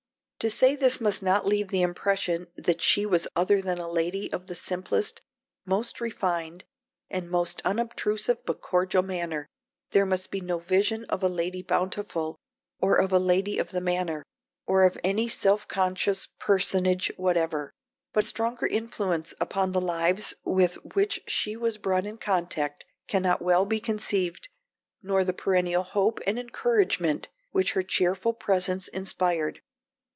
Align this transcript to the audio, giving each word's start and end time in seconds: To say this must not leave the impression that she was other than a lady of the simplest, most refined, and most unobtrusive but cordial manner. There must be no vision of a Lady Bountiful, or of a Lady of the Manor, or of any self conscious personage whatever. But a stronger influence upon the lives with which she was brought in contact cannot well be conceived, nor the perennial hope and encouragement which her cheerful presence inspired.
To 0.43 0.49
say 0.49 0.75
this 0.75 0.99
must 0.99 1.21
not 1.21 1.45
leave 1.45 1.67
the 1.67 1.83
impression 1.83 2.47
that 2.55 2.81
she 2.81 3.05
was 3.05 3.27
other 3.35 3.61
than 3.61 3.77
a 3.77 3.87
lady 3.87 4.33
of 4.33 4.47
the 4.47 4.55
simplest, 4.55 5.21
most 5.67 6.01
refined, 6.01 6.65
and 7.11 7.29
most 7.29 7.61
unobtrusive 7.63 8.43
but 8.43 8.59
cordial 8.59 9.03
manner. 9.03 9.45
There 9.91 10.03
must 10.03 10.31
be 10.31 10.41
no 10.41 10.57
vision 10.57 11.05
of 11.09 11.21
a 11.21 11.29
Lady 11.29 11.61
Bountiful, 11.61 12.39
or 12.79 12.95
of 12.97 13.13
a 13.13 13.19
Lady 13.19 13.59
of 13.59 13.69
the 13.69 13.81
Manor, 13.81 14.25
or 14.65 14.83
of 14.83 14.97
any 15.03 15.27
self 15.29 15.67
conscious 15.67 16.25
personage 16.39 17.11
whatever. 17.17 17.71
But 18.11 18.23
a 18.23 18.27
stronger 18.27 18.65
influence 18.65 19.35
upon 19.39 19.73
the 19.73 19.79
lives 19.79 20.33
with 20.43 20.73
which 20.95 21.21
she 21.27 21.55
was 21.55 21.77
brought 21.77 22.07
in 22.07 22.17
contact 22.17 22.83
cannot 23.07 23.43
well 23.43 23.65
be 23.67 23.79
conceived, 23.79 24.49
nor 25.03 25.23
the 25.23 25.33
perennial 25.33 25.83
hope 25.83 26.19
and 26.25 26.39
encouragement 26.39 27.29
which 27.51 27.73
her 27.73 27.83
cheerful 27.83 28.33
presence 28.33 28.87
inspired. 28.87 29.61